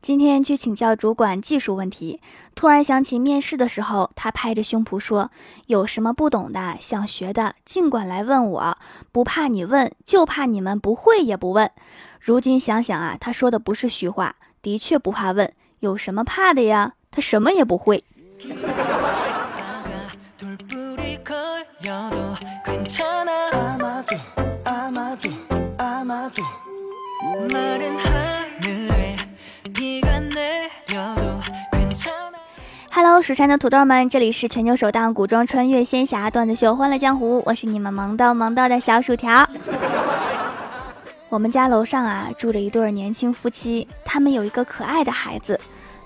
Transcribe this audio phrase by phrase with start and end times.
[0.00, 2.20] 今天去请教主管技术问题，
[2.54, 5.30] 突然想起面试的时候，他拍着胸脯说
[5.66, 8.78] ：“有什么不懂的、想学的，尽管来问我，
[9.10, 11.70] 不怕你问，就怕你们不会也不问。”
[12.20, 16.94] 如今想想啊，他说的不是虚话，的确不怕问，有什么怕的呀？
[17.10, 18.04] 他什么也不会。
[33.00, 39.48] Hello，蜀山的土豆们，这里是全球首档古装穿越仙侠段子秀《欢乐江湖》，我是你们萌到萌到的小薯条。
[41.28, 45.60] 我们家楼上啊住着一对年轻夫妻，他们有一个可爱的孩子，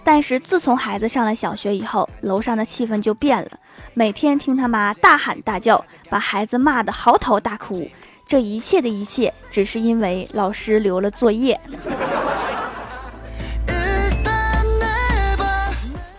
[0.05, 3.49] 但是自从孩子上了小学以后，楼上的气氛就变了，
[3.95, 7.89] 每天听他妈大喊大叫，把孩子骂得嚎啕大哭。
[8.27, 11.59] 这一切的一切，只是因为老师留了作业。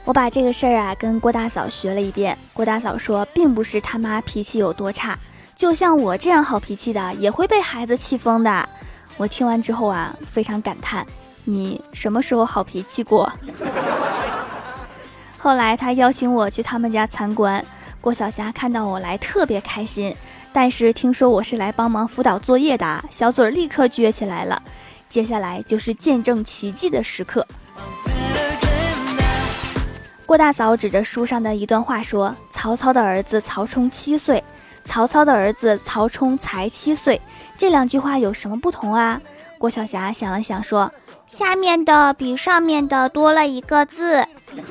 [0.06, 5.18] 我把这个事儿啊跟郭大嫂学了一遍，郭大嫂说，并不是他妈脾气有多差，
[5.56, 8.70] 就像我这样好脾气的也会被孩子气疯的。
[9.16, 11.08] 我听完之后啊，非常感叹，
[11.46, 13.32] 你什么时候好脾气过？
[15.40, 17.64] 后来他邀请我去他们家参观，
[18.02, 20.14] 郭晓霞看到我来特别开心，
[20.52, 24.62] 但是听说我是来帮忙辅导作业的，小嘴立刻撅起来了。
[25.10, 27.48] 接下来就是见证奇迹的时刻。
[30.34, 34.44] 郭大嫂指着书上的一段话说：“曹操的儿子曹冲七岁，
[34.84, 37.22] 曹操的儿子曹冲才七岁，
[37.56, 39.22] 这两句话有什么不同啊？”
[39.60, 40.92] 郭晓霞想了想说
[41.30, 44.26] ：“下面的比上面的多了一个字。”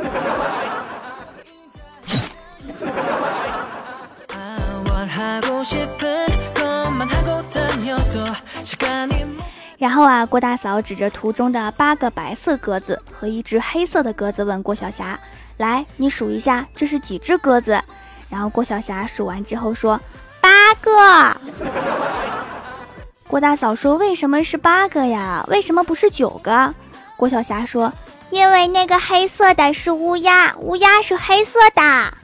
[9.78, 15.16] 然后啊，郭大嫂指着图中的八个白色鸽子和一只黑色的鸽子问郭晓霞。
[15.62, 17.80] 来，你数一下，这是几只鸽子？
[18.28, 20.00] 然后郭晓霞数完之后说
[20.42, 21.40] ：“八个。
[23.28, 25.44] ”郭大嫂说：“为什么是八个呀？
[25.48, 26.74] 为什么不是九个？”
[27.16, 27.92] 郭晓霞说
[28.30, 32.14] ：“因为那个黑色的是乌鸦，乌鸦是黑色的。”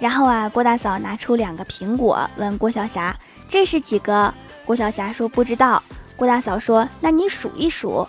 [0.00, 3.14] 然后啊，郭大嫂拿出两个苹果，问郭晓霞
[3.48, 4.32] ：“这是几个？”
[4.64, 5.82] 郭晓霞说：“不知道。”
[6.14, 8.06] 郭大嫂说：“那你数一数，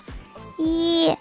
[0.58, 1.16] 一、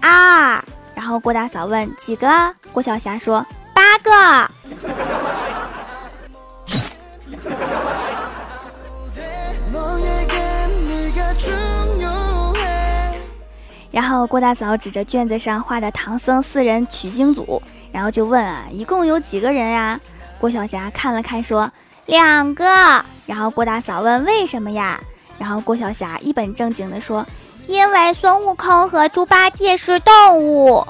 [0.00, 3.44] 二。”然后郭大嫂问：“几个？”郭晓霞说
[3.74, 4.10] ：“八个。
[13.90, 17.62] ”然后郭大嫂指着卷子上画的唐僧四人取经组，
[17.92, 20.00] 然后就问：“啊，一共有几个人呀？”
[20.42, 21.70] 郭晓霞看了看，说
[22.06, 22.64] ：“两个。”
[23.26, 25.00] 然后郭大嫂问：“为什么呀？”
[25.38, 27.24] 然后郭晓霞一本正经地说
[27.68, 30.84] ：“因为孙悟空和猪八戒是动物。”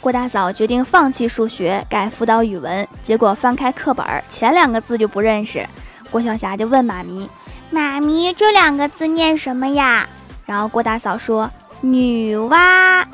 [0.00, 2.86] 郭大嫂决定放弃数学，改辅导语文。
[3.02, 5.66] 结果翻开课本，前两个字就不认识。
[6.12, 7.28] 郭晓霞就问妈咪。
[7.70, 10.08] 妈咪，这两个字念什么呀？
[10.44, 11.48] 然后郭大嫂说
[11.80, 13.04] ：“女娲，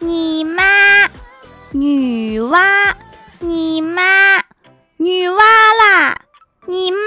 [0.00, 1.08] 你妈，
[1.70, 2.92] 女娲，
[3.38, 4.42] 你妈，
[4.96, 6.16] 女娲啦，
[6.66, 6.98] 你妈。”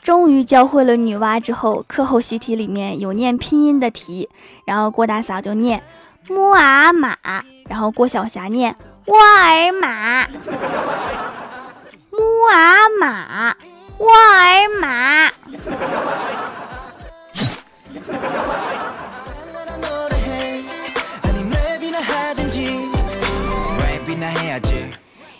[0.00, 4.28] 终于教会了女娲之后，课后习题里面有念拼音的题，
[4.64, 5.82] 然后郭大嫂就念。
[6.28, 7.16] 木尔玛，
[7.68, 8.74] 然后郭晓霞念
[9.06, 10.26] 沃尔玛，
[12.10, 12.18] 木
[12.50, 13.54] 尔玛，
[13.98, 15.30] 沃尔玛。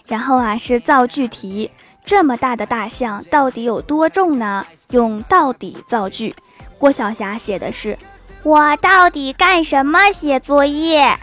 [0.07, 1.71] 然后啊是造句题，
[2.05, 4.67] 这么大的大象到底有多重呢？
[4.91, 6.37] 用到底造句，
[6.79, 7.99] 郭晓霞写的是。
[8.45, 11.19] 我到底干什么写作业？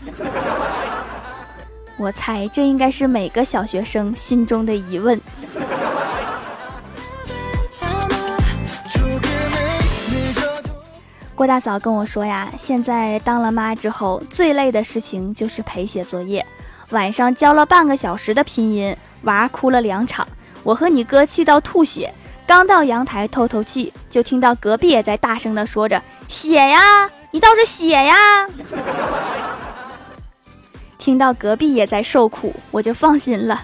[1.95, 5.21] 我猜这应该是每个小学生心中的疑问。
[11.35, 16.43] 郭大嫂跟我说呀，现在当了妈之后，最累的事情就是陪写作业。
[16.89, 20.27] 晚上教了半个小时的拼音，娃哭了两场，
[20.63, 22.11] 我和你哥气到吐血。
[22.53, 28.45] 刚到阳台透透气，就听到隔壁也在大声的说着：“写呀，你倒是写呀！”
[30.99, 33.63] 听到隔壁也在受苦，我就放心了。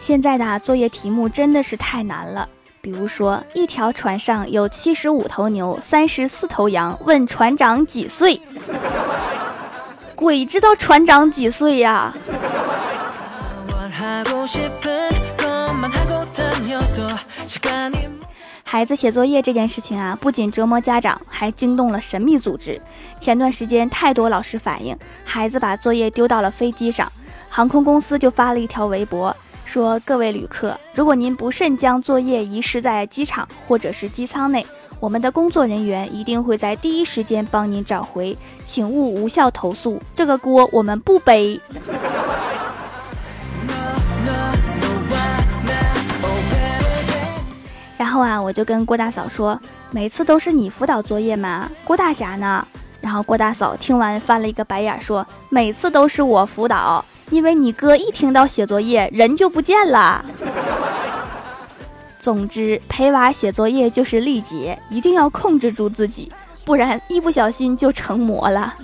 [0.00, 2.48] 现在的作业题目真的是太难了，
[2.80, 8.40] 比如说一条船上有七十五头牛，三十四头羊，问船长几岁？
[10.16, 12.12] 鬼知道船长几岁呀！
[18.64, 22.80] 孩子写作业这件事情啊，不仅折磨家长，还惊动了神秘组织。
[23.18, 27.10] 前段时间，太多老师反映孩子把作业丢到了飞机上，
[27.48, 29.34] 航空公司就发了一条微博。
[29.64, 34.66] 说各位旅客，如果您不慎将作业遗失在机场或者是机舱内，
[35.00, 41.60] 我们的工作人员一定会在第一时间帮您找回，请勿无效投诉，这个锅我们不背。
[48.18, 49.56] 后啊，我就跟郭大嫂说，
[49.92, 51.70] 每次都是你辅导作业吗？
[51.84, 52.66] 郭大侠呢？
[53.00, 57.04] 然后郭大嫂听完翻了一个白眼，说每次都是我辅导。
[57.30, 60.24] 因为你哥一听到写作业，人就不见了。
[62.18, 66.32] 总之，陪娃写作业就是力竭，一定要控制住自己，
[66.64, 68.74] 不然一不小心就成魔了。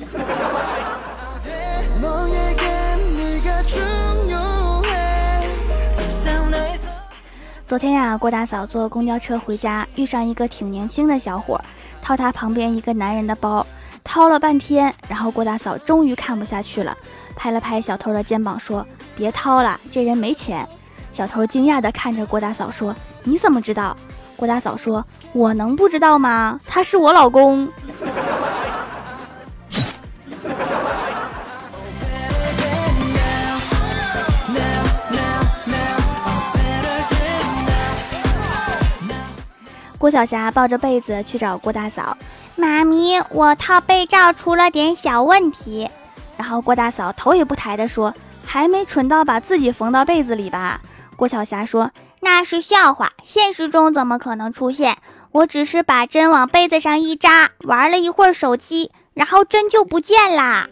[7.66, 11.58] 昨天呀，郭大嫂坐公交车回家，遇上一个挺年轻的小伙，
[12.02, 13.66] 掏他旁边一个男人的包。
[14.04, 16.94] 掏了半天，然后郭大嫂终于看不下去了，
[17.34, 20.68] 拍了拍小偷的肩膀说：“别掏了，这人没钱。”
[21.10, 22.94] 小偷惊讶地看着郭大嫂说
[23.24, 23.96] ：“你怎么知道？”
[24.36, 25.02] 郭大嫂说
[25.32, 26.60] ：“我能不知道吗？
[26.66, 27.66] 他是我老公。”
[40.04, 42.18] 郭晓霞抱着被子去找郭大嫂。
[42.56, 45.88] 妈咪，我套被罩出了点小问题。
[46.36, 48.12] 然后郭大嫂头也不抬地说
[48.44, 50.82] ：“还没蠢到把自己缝到被子里吧？”
[51.16, 51.90] 郭晓霞说
[52.20, 54.98] ：“那是笑话，现实中怎么可能出现？
[55.32, 60.68] 我只是把针往被子上一扎，玩了一会儿手机，然后针就不见啦。”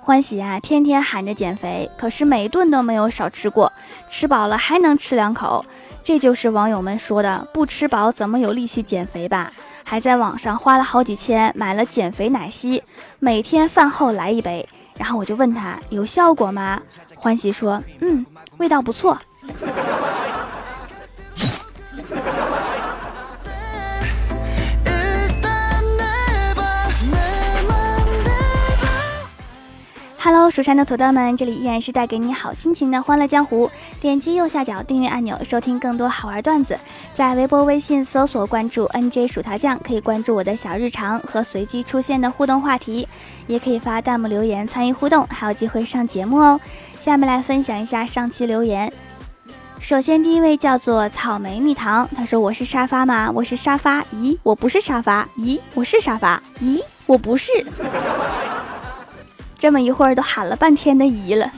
[0.00, 3.72] 欢喜啊，天天喊着减肥，可是每一顿都没有少吃过，
[4.08, 5.64] 吃饱了还能吃两口，
[6.02, 9.50] 这就是网友们说的不吃饱怎么有力气减肥吧？
[9.82, 12.82] 还在网上花了好几千买了减肥奶昔，
[13.18, 14.68] 每天饭后来一杯，
[14.98, 16.80] 然后我就问他有效果吗？
[17.16, 18.26] 欢喜说，嗯，
[18.58, 19.16] 味道不错。
[30.24, 33.70] Hello，蜀山的土豆们，这里依然是带给你好心情的欢乐江湖。
[34.00, 36.78] 点击右下角订阅按钮，收听更多好玩段子。
[37.12, 43.06] 在微博、微信搜索关注 NJ 薯条酱，可以关注我的小日常和随机出现的互动话题，
[43.46, 46.58] 也可以发弹幕留言参与互动，还有机会上节目哦。
[46.98, 48.90] 下面来分享一下上期留言。
[49.78, 53.30] 首先，第一位叫做草莓蜜糖，他说：“我是沙发吗？
[53.30, 54.00] 我是沙发。
[54.04, 55.28] 咦，我不是沙发。
[55.36, 56.42] 咦，我是沙发。
[56.62, 57.52] 咦，我不是。”
[59.58, 61.50] 这么一会儿都喊了半天的姨了。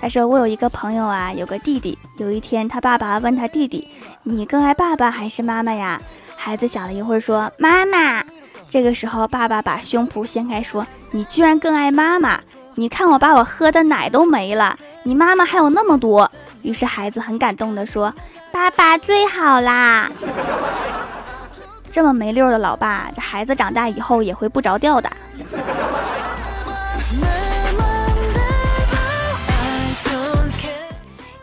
[0.00, 1.98] 他说：“我有一个朋友啊，有个弟弟。
[2.18, 3.88] 有一天，他爸爸问他弟弟
[4.22, 5.98] ：‘你更爱爸爸还是妈妈呀？’
[6.36, 8.22] 孩子想了一会儿说：‘妈妈。’
[8.68, 12.38] 这个时候，爸爸把胸脯掀开说：‘你居然更爱妈妈？
[12.74, 18.12] 你看我把我喝的奶都没了，你妈妈还有那么多。’于是孩子很感动的说
[18.52, 20.10] ：‘爸爸最好啦！’
[21.90, 25.10] 这么没溜的老爸，这孩子长大以后也会不着调的。”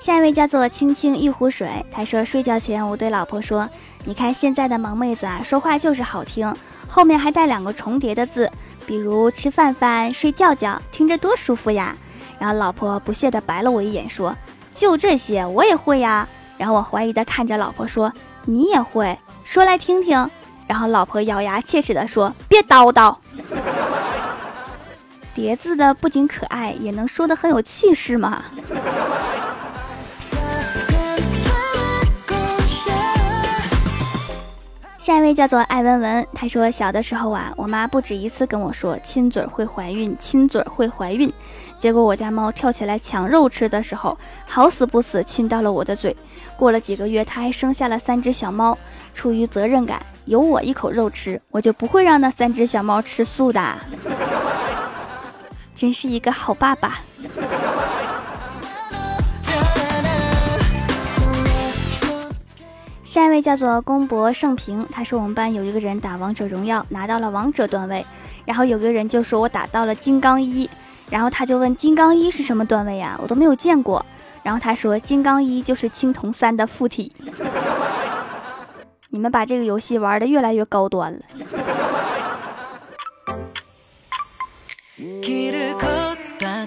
[0.02, 3.70] 下一位叫做青青一壶水，他说睡觉前我对老婆说
[4.04, 6.52] ：“你看现在的萌妹子啊，说话就是好听，
[6.88, 8.52] 后面还带两个重叠的字，
[8.88, 11.96] 比如吃饭饭、睡觉觉，听着多舒服呀。”
[12.40, 14.36] 然后老婆不屑地白了我一眼，说
[14.74, 16.28] ：“就这些我也会呀。”
[16.58, 18.12] 然后我怀疑地看着老婆说
[18.46, 19.16] ：“你也会？
[19.44, 20.28] 说来听听。”
[20.66, 23.16] 然后老婆咬牙切齿地说：“别叨叨。”
[25.36, 28.44] 叠字的不仅可爱，也能说得很有气势嘛。
[35.12, 41.30] 下一位叫做艾文文，他说小的时候啊，我妈不止一次跟我说亲嘴会怀孕，亲嘴会怀孕。
[41.78, 46.16] 结果我家猫跳起来抢肉吃的时候，好死不死亲到了我的嘴。
[46.56, 48.78] 过了几个月，它还生下了三只小猫。
[49.14, 53.62] 出于责任感，有我一口肉吃，我就不会让那三只小猫吃素的。
[55.76, 57.02] 真是一个好爸爸。
[63.12, 68.06] 下一位叫做公博盛平，他说我们班有一个人打王者荣耀拿到了王者段位，
[68.46, 70.70] 然后有个人就说我打到了金刚一，
[71.10, 73.20] 然后他就问金刚一是什么段位呀？
[73.22, 74.06] 我都没有见过。
[74.44, 77.12] 然后他说金刚一就是青铜三的附体。
[79.10, 81.20] 你们把这个游戏玩的越来越高端了。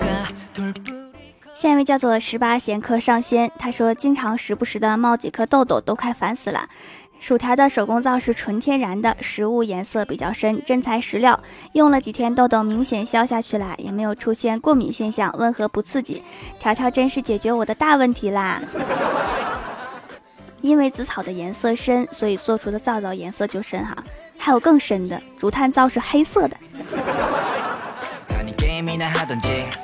[1.64, 6.68] 下一位叫做十八贤客上仙，他说经常时不时的冒几颗痘痘，都快烦死了。
[7.18, 11.42] 薯条的手工皂是纯天然的，食物颜色比较深，真材实料。
[11.73, 16.23] 用了几天，痘痘明显消下去了，也没有出现过敏现象，温和不刺激。
[16.61, 18.61] 条条真是解决我的大问题啦！
[20.61, 23.97] 因为紫草的颜色深，所以做出的皂皂颜色就深哈。
[24.37, 26.54] 还有更深的，竹炭皂是黑色的。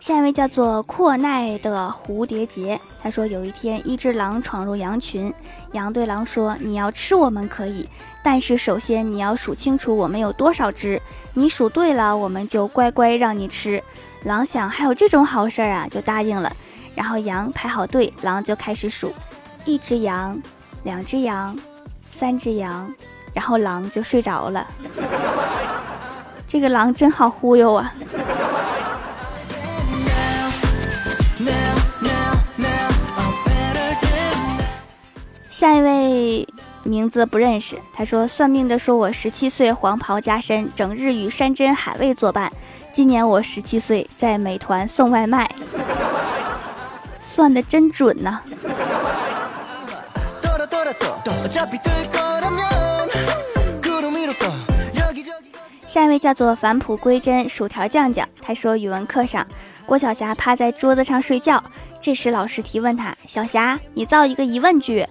[0.00, 5.32] 下一位叫做阔奈的蝴蝶结，他说有一天一只狼闯入羊群，
[5.72, 7.88] 羊对狼说：“你要吃我们可以，
[8.22, 11.00] 但是首先你要数清楚我们有多少只，
[11.34, 13.82] 你数对了，我们就乖乖让你吃。”
[14.24, 16.54] 狼想还有这种好事啊，就答应了。
[16.94, 19.12] 然后羊排好队，狼就开始数：
[19.64, 20.40] 一只羊，
[20.82, 21.56] 两只羊，
[22.16, 22.92] 三只羊，
[23.32, 24.66] 然后狼就睡着了。
[26.48, 27.92] 这个狼真好忽悠啊！
[35.56, 36.46] 下一位
[36.82, 42.52] 名字不认识，他说算命的说我十七岁黄袍加身，整日与山珍海味作伴。
[42.92, 45.50] 今年我十七岁，在美团送外卖，
[47.22, 48.38] 算的真准呐！
[55.86, 59.46] 下一位叫做返璞归真薯条酱酱，他说语文课上，
[59.86, 61.64] 郭晓霞趴在桌子上睡觉，
[61.98, 65.06] 这时老师提问他：小霞，你造一个疑问句。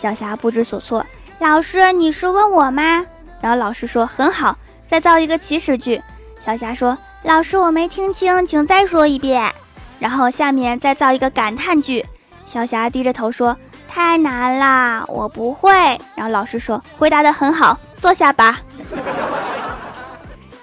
[0.00, 1.04] 小霞不知所措，
[1.40, 3.04] 老师，你是问我吗？
[3.40, 6.00] 然后老师说很好，再造一个祈使句。
[6.38, 9.52] 小霞说，老师我没听清，请再说一遍。
[9.98, 12.06] 然后下面再造一个感叹句。
[12.46, 13.56] 小霞低着头说，
[13.88, 15.72] 太难啦，我不会。
[16.14, 18.60] 然后老师说，回答的很好，坐下吧。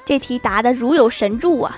[0.06, 1.78] 这题答的如有神助啊！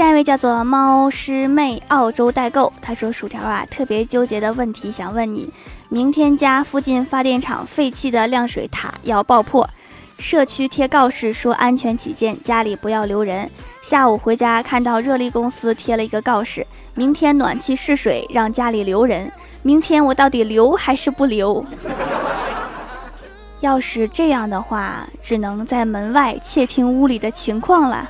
[0.00, 2.72] 下一位叫做猫师妹，澳洲代购。
[2.80, 5.52] 他说：“薯条啊，特别纠结的问题想问你：
[5.90, 9.68] 明天家附近发电厂废弃的晾水塔要爆破，
[10.16, 13.50] 社区贴告示说安全起见家里不要留人。
[13.82, 19.30] 下午回家看到热力公司贴了一个告示，明天暖气试水让家里留人。
[19.60, 21.62] 明天我到底留还是不留？
[23.60, 28.08] 要是这样的话，只能在门外窃听屋里的情况了。”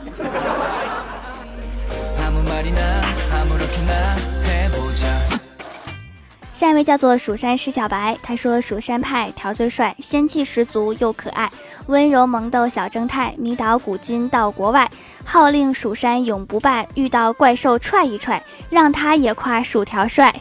[6.61, 11.51] 下一位叫做蜀山施小白，他说蜀山派条最帅，仙气十足又可爱，
[11.87, 14.87] 温柔萌逗小正太，迷倒古今到国外，
[15.25, 20.39] 号令蜀山永不败，遇到怪兽踹一踹，让他也夸薯条帅，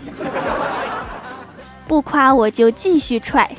[1.88, 3.50] 不夸我就继续踹。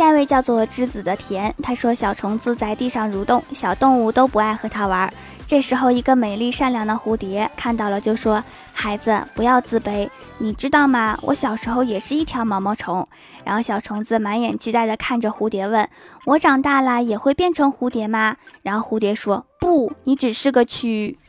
[0.00, 5.12] 下一位叫做栀子的甜，他说小虫子在地上蠕动，小动物都不爱和它玩。
[5.46, 8.42] 这时候，一个美丽善良的蝴蝶看到了，就说
[8.72, 11.18] ：“孩子，不要自卑，你知道吗？
[11.20, 13.06] 我小时候也是一条毛毛虫。”
[13.44, 15.86] 然后小虫子满眼期待地看着蝴蝶，问
[16.24, 21.14] ：“我长大了也会变成蝴蝶吗？”然后蝴蝶说：“不，你只是个蛆。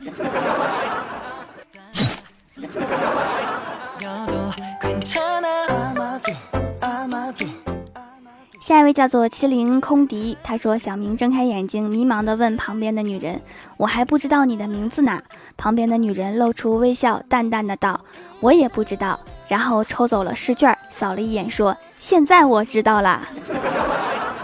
[8.72, 13.38] 下一位叫做麒麟空敌，他说：“小明睁开眼睛，迷茫地问旁边的女人
[13.76, 15.22] ：‘我还不知道你的名字呢。’
[15.58, 18.00] 旁边的女人露出微笑，淡淡的道
[18.40, 23.20] ：‘我也不知道。’然后抽走了试卷，扫了一眼，说：‘现在我知道了。’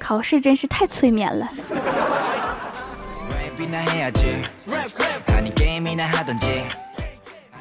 [0.00, 1.48] 考试真是太催眠了。”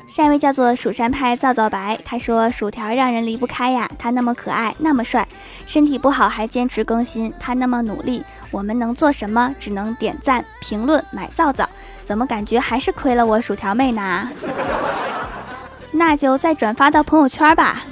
[0.10, 5.28] 下一位叫做蜀山派皂皂白，他说：“薯条让人离不开呀，他那么可爱，那么帅。”
[5.70, 9.54] 身体不好还坚持更新，他那么努力，我们能做什么？
[9.60, 11.70] 只能点赞、评论、买皂皂。
[12.04, 14.28] 怎么感觉还是亏了我薯条妹呢？
[15.94, 17.84] 那就再转发到朋友圈吧。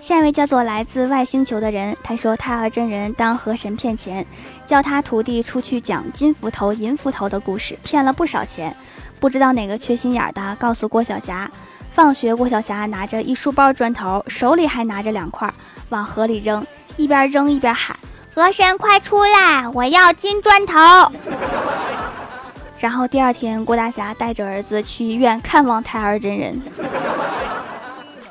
[0.00, 4.26] 下一位叫做来自外星球的人，他说太二真人当河神骗钱，
[4.66, 8.74] 叫他徒弟出去讲金斧头、银斧头的故事，骗了不少钱。
[9.20, 11.50] 不知道哪个缺心眼的告诉郭晓霞，
[11.98, 15.52] 放学郭晓霞拿着一书包砖头，手里还拿着两块，
[15.88, 16.64] 往河里扔，
[16.96, 17.98] 一边扔一边喊
[18.32, 20.74] ：“河神快出来，我要金砖头！”
[22.78, 26.62] 然后第二天，郭大侠带着儿子去医院看望胎儿真人。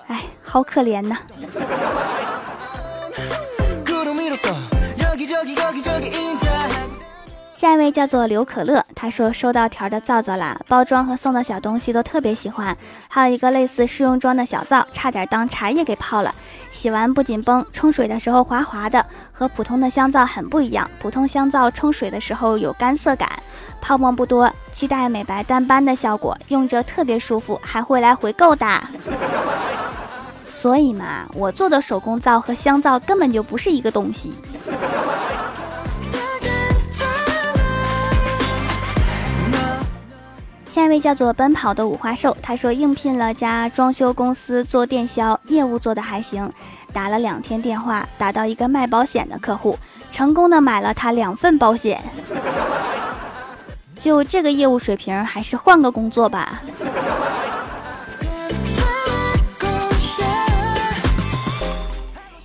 [0.07, 1.17] 哎，好可怜呐！
[7.57, 12.77] 下一位叫做刘可乐，他说收到条的皂皂啦，包装和送的小东西都特别喜欢，
[13.09, 16.35] 还有一个类似试用装的小皂，差点当茶叶给泡了。
[16.71, 20.87] 洗完不紧绷，冲水的时候滑滑的，和普通的香皂很不一样。
[21.01, 23.27] 普通香皂冲水的时候有干涩感，
[23.81, 28.67] 泡沫不多，期待美白淡斑的效果，用着特别舒服，还会来回购的。
[30.47, 34.35] 所以嘛，我做的手工皂和香皂根本就不是一个东西。
[40.77, 46.53] 下一位叫做奔跑的五花兽，他说应聘了家装修公司做电销，业务做的还行，
[46.93, 49.75] 打了两天电话，打到一个卖保险的客户，
[50.11, 51.99] 成功的买了他两份保险。
[53.95, 56.61] 就这个业务水平，还是换个工作吧。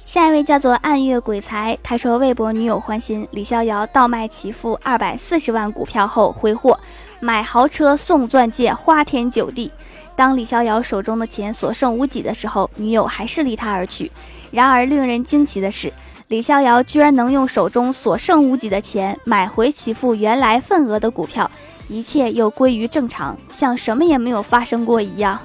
[0.06, 6.78] 下一位叫做暗月鬼才，他说为博女友欢心，李逍遥倒卖其父二百四十万股票后挥霍，
[7.24, 9.70] 买豪车送钻戒，花天酒地。
[10.16, 14.10] 当李逍遥手中的钱所剩无几的时候，女友还是离他而去。
[14.50, 15.92] 然而令人惊奇的是，
[16.26, 21.48] 李逍遥居然能用手中所剩无几的钱买回其父原来份额的股票，
[21.86, 25.38] 一切又归于正常，像什么也没有发生过一样。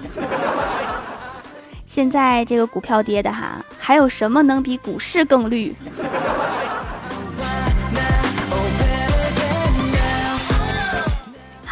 [1.85, 5.75] 现在这个股票跌的哈，还有什么能比股市更绿？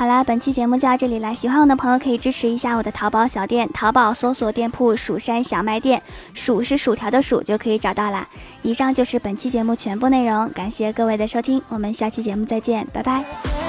[0.06, 1.34] 好啦，本期节目就到这里了。
[1.34, 6.00] 喜欢我的朋友可以支持一下我的淘宝小店，淘宝搜索店铺“蜀山小卖店”，
[6.32, 8.28] 薯是薯条的薯就可以找到啦。
[8.62, 13.65] 以上就是本期节目全部内容，感谢各位的收听，我们下期节目再见，拜拜。